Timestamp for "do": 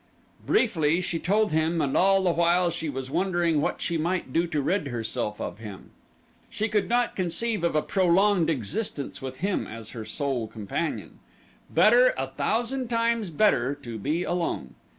4.33-4.47